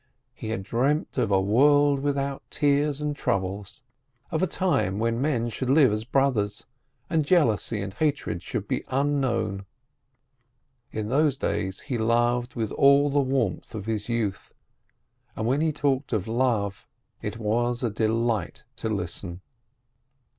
He 0.33 0.49
had 0.49 0.63
dreamt 0.63 1.19
of 1.19 1.29
a 1.29 1.39
world 1.39 1.99
without 1.99 2.41
tears 2.49 3.01
and 3.01 3.15
troubles, 3.15 3.83
of 4.31 4.41
a 4.41 4.47
time 4.47 4.97
when 4.97 5.21
men 5.21 5.49
should 5.49 5.69
live 5.69 5.91
as 5.91 6.05
brothers, 6.05 6.65
and 7.07 7.23
jealousy 7.23 7.83
and 7.83 7.93
hatred 7.93 8.41
should 8.41 8.67
be 8.67 8.83
unknown. 8.87 9.67
In 10.91 11.09
those 11.09 11.37
days 11.37 11.81
he 11.81 11.99
loved 11.99 12.55
with 12.55 12.71
all 12.71 13.11
the 13.11 13.19
warmth 13.21 13.75
of 13.75 13.85
his 13.85 14.09
youth, 14.09 14.55
and 15.35 15.45
when 15.45 15.61
he 15.61 15.71
talked 15.71 16.13
of 16.13 16.27
love, 16.27 16.87
it 17.21 17.37
was 17.37 17.83
a 17.83 17.91
delight 17.91 18.63
to 18.77 18.89
listen. 18.89 19.41